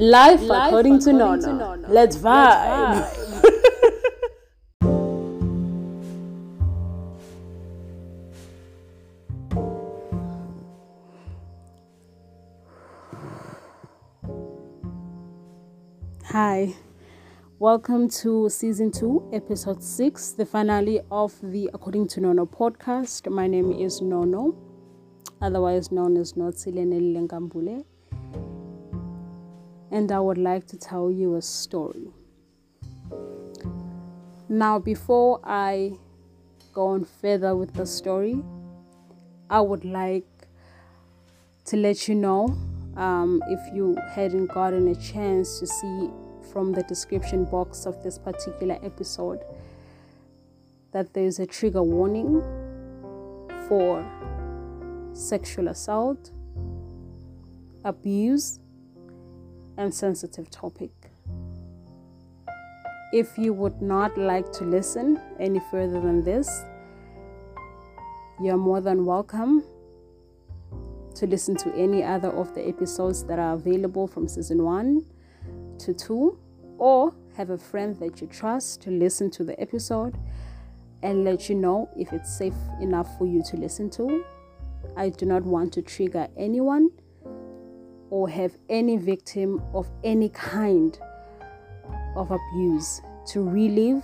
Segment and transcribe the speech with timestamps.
[0.00, 1.76] Life, Life according, according, to Nono.
[1.76, 1.88] To.
[1.88, 3.00] Let's vibe.
[3.00, 3.52] Let's vibe.
[16.26, 16.76] Hi,
[17.58, 23.28] welcome to season two, episode six, the finale of the According to Nono podcast.
[23.28, 24.54] My name is Nono,
[25.42, 27.84] otherwise known as Notsilene Lengambule
[29.90, 32.08] and I would like to tell you a story.
[34.48, 35.92] Now, before I
[36.72, 38.42] go on further with the story,
[39.50, 40.26] I would like
[41.66, 42.56] to let you know
[42.96, 46.10] um, if you hadn't gotten a chance to see
[46.52, 49.40] from the description box of this particular episode
[50.92, 52.42] that there's a trigger warning
[53.68, 54.04] for
[55.12, 56.30] sexual assault,
[57.84, 58.60] abuse,
[59.78, 60.90] and sensitive topic.
[63.12, 66.64] If you would not like to listen any further than this,
[68.42, 69.64] you're more than welcome
[71.14, 75.04] to listen to any other of the episodes that are available from season 1
[75.78, 76.38] to 2
[76.76, 80.18] or have a friend that you trust to listen to the episode
[81.02, 84.24] and let you know if it's safe enough for you to listen to.
[84.96, 86.90] I do not want to trigger anyone
[88.10, 90.98] or have any victim of any kind
[92.16, 94.02] of abuse to relive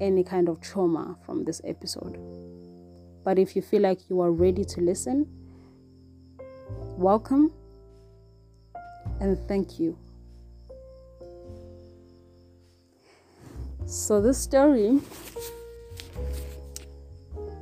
[0.00, 2.18] any kind of trauma from this episode.
[3.24, 5.26] But if you feel like you are ready to listen,
[6.96, 7.52] welcome
[9.20, 9.96] and thank you.
[13.86, 15.00] So, this story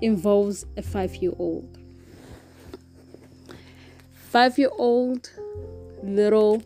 [0.01, 1.79] involves a five year old.
[4.13, 5.31] Five year old
[6.03, 6.63] little,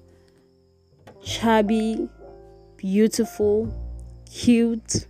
[1.23, 2.09] chubby,
[2.77, 3.73] beautiful,
[4.31, 5.07] cute,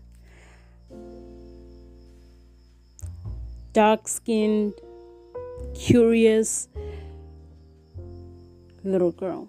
[3.72, 4.74] dark skinned,
[5.74, 6.68] curious
[8.84, 9.48] little girl.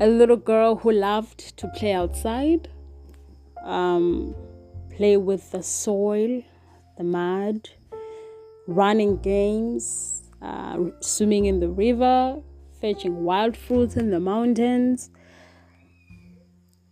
[0.00, 2.68] A little girl who loved to play outside,
[3.62, 4.34] um,
[4.90, 6.42] play with the soil,
[6.96, 7.68] the mud,
[8.66, 12.40] running games, uh, swimming in the river,
[12.80, 15.10] fetching wild fruits in the mountains,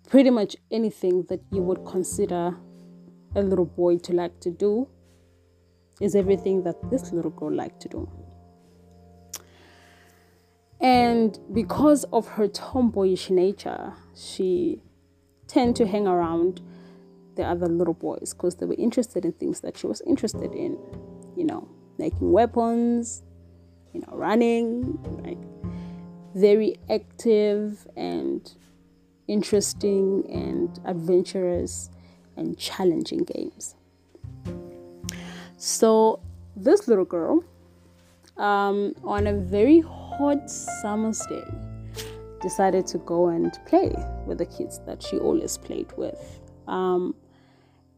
[0.08, 2.56] pretty much anything that you would consider
[3.34, 4.88] a little boy to like to do
[6.00, 8.10] is everything that this little girl liked to do.
[10.80, 14.82] And because of her tomboyish nature, she
[15.46, 16.62] tend to hang around
[17.36, 20.78] the other little boys because they were interested in things that she was interested in,
[21.36, 21.68] you know,
[21.98, 23.22] making weapons,
[23.92, 25.38] you know, running, like
[26.34, 28.52] very active and
[29.26, 31.90] interesting and adventurous
[32.36, 33.74] and challenging games.
[35.56, 36.20] So,
[36.56, 37.44] this little girl,
[38.36, 41.44] um, on a very hot summer's day,
[42.40, 43.94] decided to go and play
[44.26, 46.40] with the kids that she always played with.
[46.66, 47.14] Um,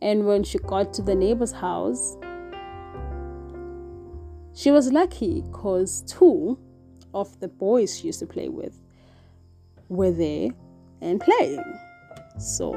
[0.01, 2.17] and when she got to the neighbor's house,
[4.55, 6.59] she was lucky because two
[7.15, 8.79] of the boys she used to play with
[9.89, 10.51] were there
[11.01, 11.63] and playing.
[12.39, 12.75] So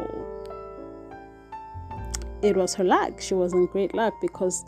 [2.42, 3.22] it was her luck.
[3.22, 4.66] She was in great luck because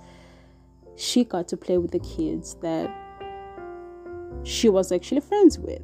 [0.95, 2.89] she got to play with the kids that
[4.43, 5.81] she was actually friends with.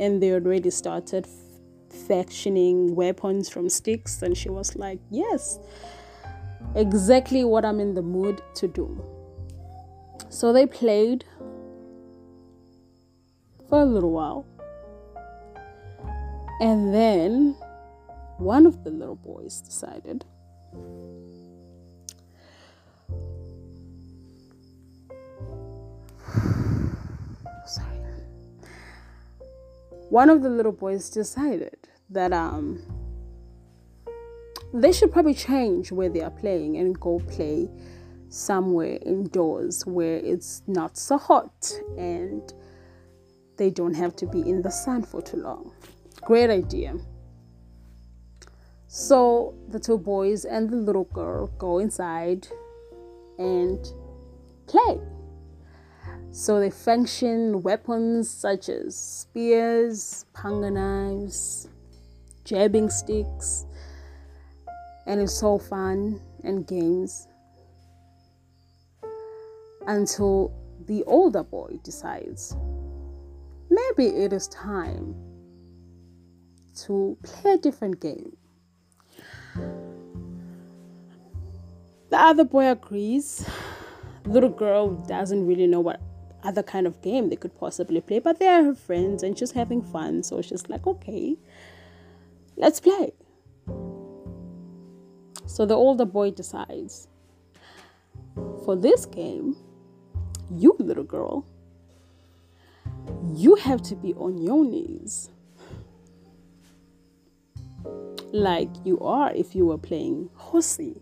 [0.00, 1.26] And they already started
[2.08, 5.58] fashioning weapons from sticks, and she was like, Yes,
[6.74, 9.13] exactly what I'm in the mood to do.
[10.34, 11.24] So they played
[13.68, 14.44] for a little while.
[16.60, 17.52] And then
[18.38, 20.24] one of the little boys decided
[27.64, 27.86] sorry
[30.10, 31.76] one of the little boys decided
[32.10, 32.82] that um
[34.72, 37.68] they should probably change where they are playing and go play
[38.34, 42.52] somewhere indoors where it's not so hot and
[43.56, 45.72] they don't have to be in the sun for too long.
[46.22, 46.96] Great idea.
[48.88, 52.48] So the two boys and the little girl go inside
[53.38, 53.86] and
[54.66, 55.00] play.
[56.30, 61.68] So they function weapons such as spears, panga knives,
[62.44, 63.66] jabbing sticks,
[65.06, 67.28] and it's so fun and games
[69.86, 70.52] until
[70.86, 72.56] the older boy decides
[73.70, 75.14] maybe it is time
[76.74, 78.36] to play a different game.
[82.10, 83.48] The other boy agrees.
[84.26, 86.00] Little girl doesn't really know what
[86.42, 89.52] other kind of game they could possibly play, but they are her friends and she's
[89.52, 91.36] having fun, so she's like, okay,
[92.56, 93.12] let's play.
[95.46, 97.08] So the older boy decides
[98.64, 99.56] for this game,
[100.50, 101.44] you little girl,
[103.34, 105.30] you have to be on your knees
[108.32, 111.00] like you are if you were playing horsey.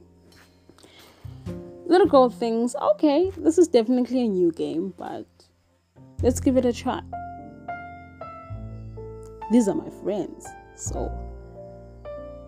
[1.86, 5.26] Little girl thinks, okay, this is definitely a new game, but
[6.22, 7.00] let's give it a try.
[9.50, 10.46] These are my friends,
[10.76, 11.10] so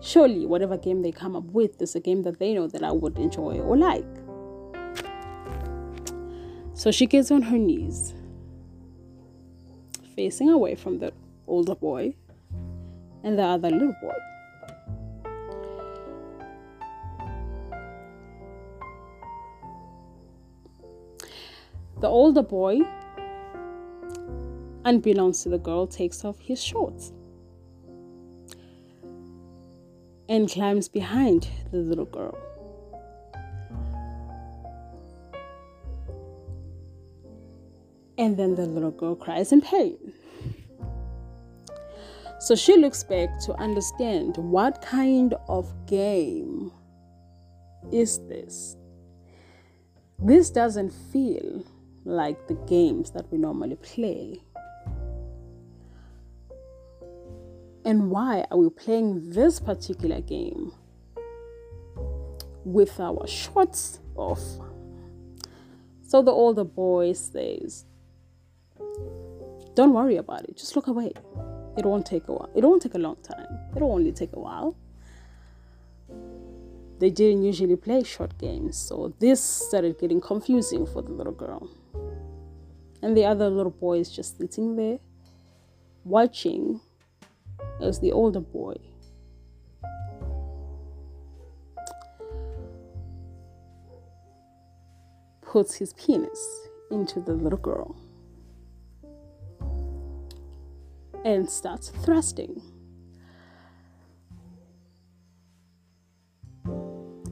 [0.01, 2.91] surely whatever game they come up with is a game that they know that I
[2.91, 4.05] would enjoy or like.
[6.75, 8.13] So she gets on her knees,
[10.13, 11.13] facing away from the
[11.47, 12.15] older boy
[13.23, 14.13] and the other little boy.
[22.01, 22.81] The older boy,
[24.83, 27.13] unbeknownst to the girl, takes off his shorts
[30.27, 32.37] and climbs behind the little girl.
[38.17, 40.13] And then the little girl cries in pain.
[42.39, 46.71] So she looks back to understand what kind of game
[47.91, 48.77] is this?
[50.19, 51.65] This doesn't feel
[52.03, 54.41] like the games that we normally play.
[57.83, 60.71] And why are we playing this particular game
[62.63, 64.41] with our shorts off?
[66.01, 67.85] So the older boy says,
[69.75, 71.11] Don't worry about it, just look away.
[71.77, 72.49] It won't take a while.
[72.55, 73.47] It won't take a long time.
[73.75, 74.75] It'll only take a while.
[76.99, 81.69] They didn't usually play short games, so this started getting confusing for the little girl.
[83.01, 84.99] And the other little boy is just sitting there
[86.05, 86.79] watching
[87.81, 88.75] as the older boy
[95.41, 97.95] puts his penis into the little girl
[101.25, 102.61] and starts thrusting.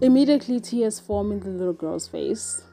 [0.01, 2.63] Immediately, tears form in the little girl's face,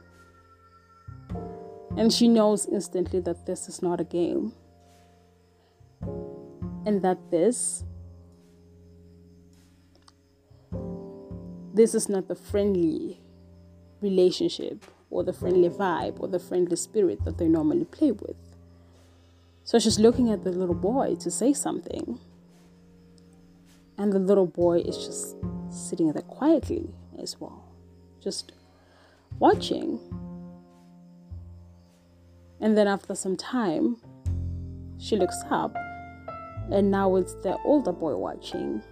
[1.96, 4.52] and she knows instantly that this is not a game,
[6.86, 7.84] and that this
[11.72, 13.20] this is not the friendly
[14.00, 18.49] relationship or the friendly vibe or the friendly spirit that they normally play with.
[19.70, 22.18] So she's looking at the little boy to say something.
[23.96, 25.36] And the little boy is just
[25.70, 27.62] sitting there quietly as well,
[28.20, 28.50] just
[29.38, 30.00] watching.
[32.60, 33.98] And then after some time,
[34.98, 35.76] she looks up,
[36.72, 38.82] and now it's the older boy watching,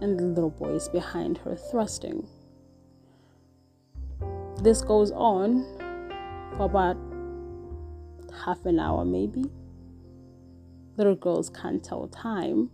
[0.00, 2.28] and the little boy is behind her thrusting.
[4.62, 5.64] This goes on
[6.56, 6.96] for about
[8.44, 9.50] half an hour, maybe
[10.96, 12.70] little girls can't tell time.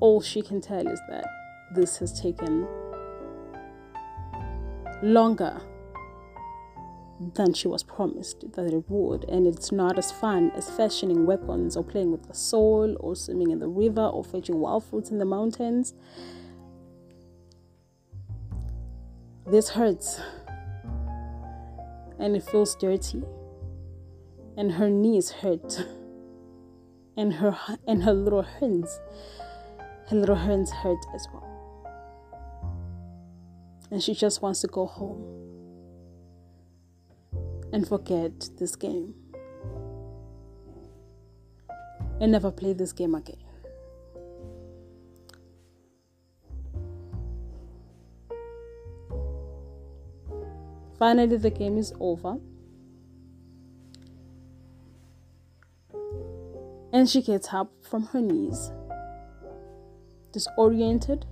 [0.00, 1.26] All she can tell is that
[1.74, 2.66] this has taken
[5.02, 5.60] longer
[7.34, 11.76] than she was promised that it would, and it's not as fun as fashioning weapons
[11.76, 15.18] or playing with the soul or swimming in the river or fetching wild fruits in
[15.18, 15.94] the mountains.
[19.46, 20.20] This hurts
[22.18, 23.22] and it feels dirty,
[24.56, 25.84] and her knees hurt
[27.16, 29.00] and her and her little hands
[30.10, 31.46] her little hands hurt as well.
[33.92, 35.24] And she just wants to go home
[37.72, 39.14] and forget this game.
[42.20, 43.36] And never play this game again.
[50.98, 52.36] Finally the game is over
[56.92, 58.72] and she gets up from her knees,
[60.32, 61.26] disoriented,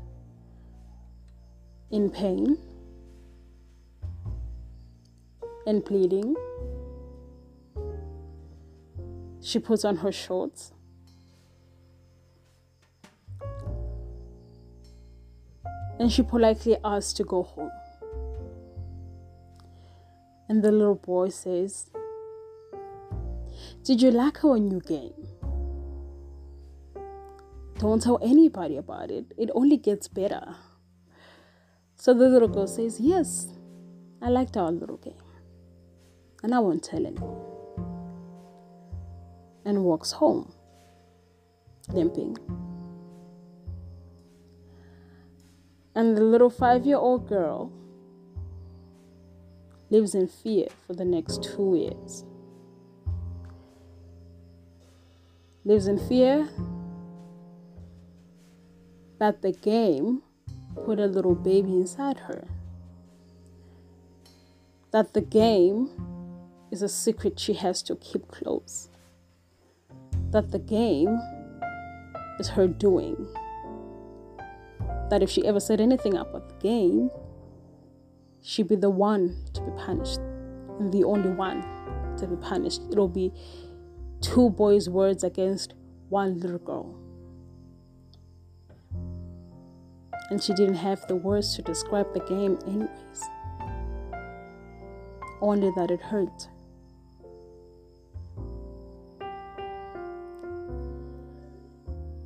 [1.90, 2.58] in pain,
[5.66, 6.36] and bleeding.
[9.40, 10.72] She puts on her shorts.
[15.98, 17.70] And she politely asks to go home.
[20.48, 21.90] And the little boy says,
[23.82, 25.17] Did you like our new game?
[27.78, 29.26] Don't tell anybody about it.
[29.37, 30.56] It only gets better.
[31.94, 33.54] So the little girl says, Yes,
[34.20, 35.14] I liked our little game.
[36.42, 37.40] And I won't tell anyone.
[39.64, 40.52] And walks home,
[41.88, 42.37] limping.
[45.94, 47.73] And the little five year old girl
[49.90, 52.25] lives in fear for the next two years.
[55.64, 56.49] Lives in fear
[59.18, 60.22] that the game
[60.84, 62.46] put a little baby inside her.
[64.90, 65.90] That the game
[66.70, 68.88] is a secret she has to keep close.
[70.30, 71.18] That the game
[72.38, 73.28] is her doing.
[75.10, 77.10] That if she ever said anything about the game,
[78.42, 80.20] she'd be the one to be punished
[80.78, 81.62] and the only one
[82.18, 82.82] to be punished.
[82.90, 83.32] It'll be
[84.20, 85.75] two boys' words against
[86.08, 87.07] one little girl.
[90.30, 93.23] And she didn't have the words to describe the game, anyways.
[95.40, 96.49] Only that it hurt.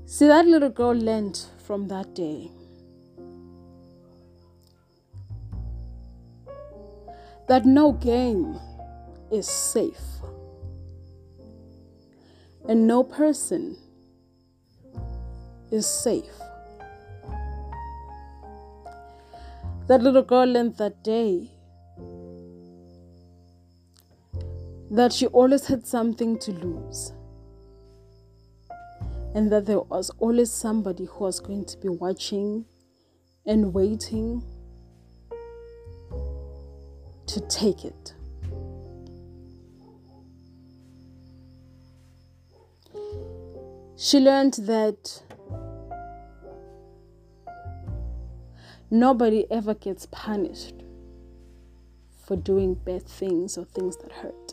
[0.07, 2.51] See, that little girl learned from that day
[7.49, 8.59] that no game
[9.31, 10.21] is safe
[12.69, 13.77] and no person
[15.71, 16.41] is safe.
[19.89, 21.51] That little girl learned that day
[24.91, 27.13] that she always had something to lose.
[29.35, 32.67] And that there was always somebody who was going to be watching
[33.47, 34.45] and waiting
[37.27, 38.13] to take it.
[43.97, 45.23] She learned that
[48.93, 50.75] nobody ever gets punished
[52.27, 54.53] for doing bad things or things that hurt.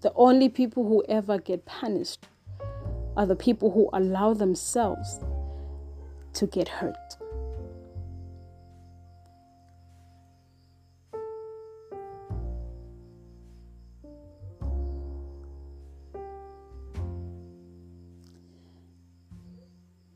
[0.00, 2.26] The only people who ever get punished
[3.16, 5.20] are the people who allow themselves
[6.32, 7.16] to get hurt.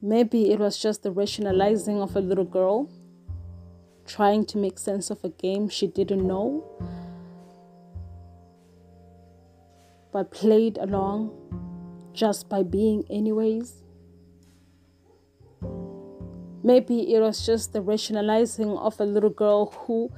[0.05, 2.91] Maybe it was just the rationalizing of a little girl
[4.05, 6.65] trying to make sense of a game she didn't know,
[10.13, 11.31] but played along
[12.13, 13.85] just by being, anyways.
[16.65, 20.11] Maybe it was just the rationalizing of a little girl who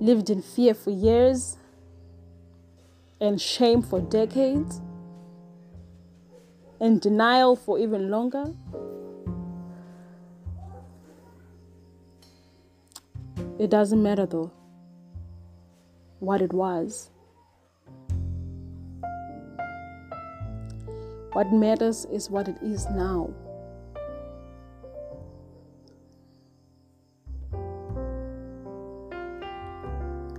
[0.00, 1.58] lived in fear for years
[3.20, 4.80] and shame for decades
[6.80, 8.52] and denial for even longer.
[13.58, 14.52] It doesn't matter though
[16.20, 17.10] what it was.
[21.32, 23.30] What matters is what it is now.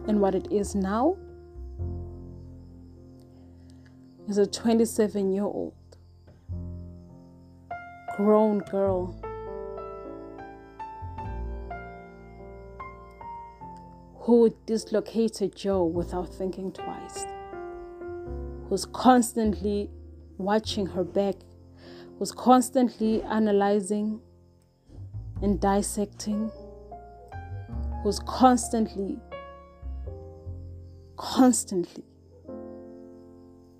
[0.07, 1.17] And what it is now
[4.27, 5.76] is a 27 year old
[8.17, 9.15] grown girl.
[14.21, 17.25] Who dislocated Joe without thinking twice,
[18.67, 19.91] who's constantly
[20.39, 21.35] watching her back,
[22.17, 24.19] who's constantly analyzing
[25.43, 26.51] and dissecting,
[28.03, 29.19] who's constantly,
[31.17, 32.03] constantly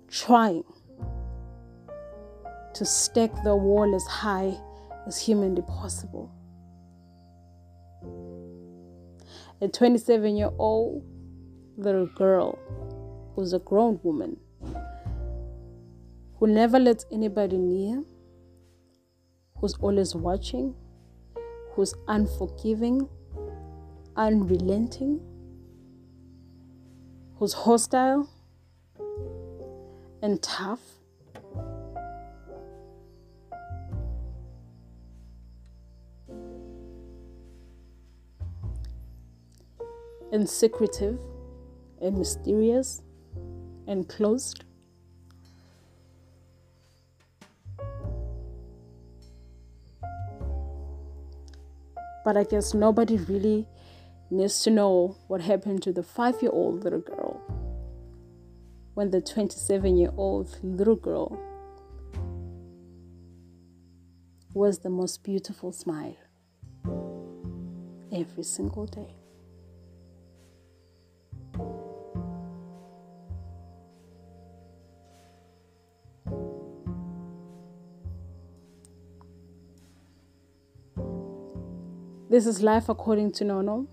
[0.08, 0.64] trying
[2.78, 4.56] to stack the wall as high
[5.08, 6.30] as humanly possible.
[9.60, 11.02] A 27 year old
[11.76, 12.56] little girl
[13.34, 14.36] who's a grown woman
[16.38, 18.04] who never lets anybody near,
[19.56, 20.72] who's always watching,
[21.72, 23.08] who's unforgiving,
[24.14, 25.20] unrelenting,
[27.38, 28.30] who's hostile
[30.22, 30.97] and tough
[40.32, 41.18] and secretive
[42.00, 43.02] and mysterious
[43.86, 44.64] and closed.
[52.24, 53.66] But I guess nobody really
[54.30, 57.40] needs to know what happened to the five year old little girl
[58.94, 61.38] when the 27 year old little girl
[64.52, 66.16] was the most beautiful smile
[68.12, 69.14] every single day.
[82.30, 83.86] This is life according to Nono.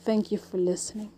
[0.00, 1.10] Thank you for listening.